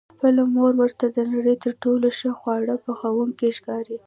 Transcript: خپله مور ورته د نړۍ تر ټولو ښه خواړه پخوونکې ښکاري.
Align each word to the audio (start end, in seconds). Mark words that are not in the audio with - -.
خپله 0.13 0.41
مور 0.53 0.71
ورته 0.81 1.05
د 1.09 1.19
نړۍ 1.33 1.55
تر 1.63 1.73
ټولو 1.83 2.07
ښه 2.17 2.31
خواړه 2.39 2.75
پخوونکې 2.85 3.49
ښکاري. 3.57 3.97